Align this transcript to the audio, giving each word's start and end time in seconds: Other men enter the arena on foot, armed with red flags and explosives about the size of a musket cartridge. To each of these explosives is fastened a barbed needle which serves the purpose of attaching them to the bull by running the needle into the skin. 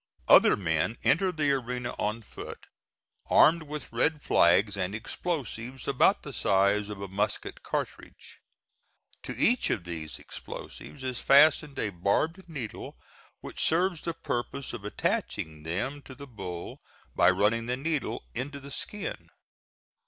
Other 0.27 0.57
men 0.57 0.97
enter 1.03 1.31
the 1.31 1.51
arena 1.51 1.93
on 1.99 2.23
foot, 2.23 2.65
armed 3.29 3.61
with 3.61 3.93
red 3.93 4.23
flags 4.23 4.75
and 4.75 4.95
explosives 4.95 5.87
about 5.87 6.23
the 6.23 6.33
size 6.33 6.89
of 6.89 7.01
a 7.01 7.07
musket 7.07 7.61
cartridge. 7.61 8.39
To 9.21 9.35
each 9.37 9.69
of 9.69 9.83
these 9.83 10.17
explosives 10.17 11.03
is 11.03 11.19
fastened 11.19 11.77
a 11.77 11.91
barbed 11.91 12.49
needle 12.49 12.97
which 13.41 13.63
serves 13.63 14.01
the 14.01 14.15
purpose 14.15 14.73
of 14.73 14.83
attaching 14.85 15.61
them 15.61 16.01
to 16.01 16.15
the 16.15 16.25
bull 16.25 16.81
by 17.15 17.29
running 17.29 17.67
the 17.67 17.77
needle 17.77 18.23
into 18.33 18.59
the 18.59 18.71
skin. 18.71 19.29